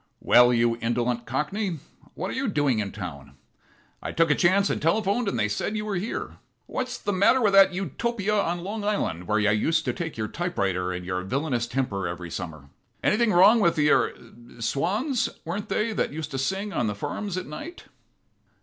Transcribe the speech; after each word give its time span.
Well, 0.19 0.51
you 0.51 0.77
indolent 0.77 1.27
cockney, 1.27 1.77
what 2.15 2.31
are 2.31 2.33
you 2.33 2.47
doing 2.47 2.79
in 2.79 2.91
town? 2.91 3.35
I 4.01 4.11
took 4.11 4.31
a 4.31 4.33
chance 4.33 4.71
and 4.71 4.81
telephoned, 4.81 5.27
and 5.27 5.37
they 5.37 5.47
said 5.47 5.77
you 5.77 5.85
were 5.85 5.93
here. 5.97 6.37
What's 6.65 6.97
the 6.97 7.13
matter 7.13 7.39
with 7.39 7.53
that 7.53 7.71
Utopia 7.71 8.33
on 8.33 8.63
Long 8.63 8.83
Island 8.83 9.27
where 9.27 9.37
you 9.37 9.51
used 9.51 9.85
to 9.85 9.93
take 9.93 10.17
your 10.17 10.27
typewriter 10.27 10.91
and 10.91 11.05
your 11.05 11.21
villainous 11.21 11.67
temper 11.67 12.07
every 12.07 12.31
summer? 12.31 12.69
Anything 13.03 13.31
wrong 13.31 13.59
with 13.59 13.75
the 13.75 13.91
er 13.91 14.15
swans, 14.59 15.29
weren't 15.45 15.69
they, 15.69 15.93
that 15.93 16.11
used 16.11 16.31
to 16.31 16.39
sing 16.39 16.73
on 16.73 16.87
the 16.87 16.95
farms 16.95 17.37
at 17.37 17.45
night?" 17.45 17.83